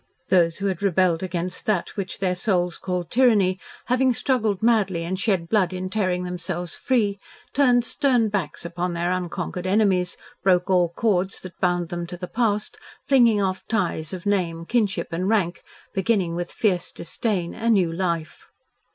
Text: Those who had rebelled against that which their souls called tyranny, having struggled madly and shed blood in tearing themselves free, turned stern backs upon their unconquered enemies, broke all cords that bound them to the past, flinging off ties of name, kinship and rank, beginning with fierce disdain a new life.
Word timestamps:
Those 0.29 0.57
who 0.57 0.65
had 0.65 0.81
rebelled 0.81 1.21
against 1.21 1.67
that 1.67 1.95
which 1.95 2.17
their 2.17 2.33
souls 2.33 2.79
called 2.79 3.11
tyranny, 3.11 3.59
having 3.85 4.15
struggled 4.15 4.63
madly 4.63 5.03
and 5.03 5.19
shed 5.19 5.47
blood 5.47 5.73
in 5.73 5.91
tearing 5.91 6.23
themselves 6.23 6.75
free, 6.75 7.19
turned 7.53 7.85
stern 7.85 8.29
backs 8.29 8.65
upon 8.65 8.93
their 8.93 9.11
unconquered 9.11 9.67
enemies, 9.67 10.17
broke 10.41 10.71
all 10.71 10.89
cords 10.89 11.39
that 11.41 11.59
bound 11.59 11.89
them 11.89 12.07
to 12.07 12.17
the 12.17 12.27
past, 12.27 12.79
flinging 13.07 13.43
off 13.43 13.63
ties 13.67 14.11
of 14.11 14.25
name, 14.25 14.65
kinship 14.65 15.09
and 15.11 15.29
rank, 15.29 15.61
beginning 15.93 16.33
with 16.33 16.51
fierce 16.51 16.91
disdain 16.91 17.53
a 17.53 17.69
new 17.69 17.93
life. 17.93 18.47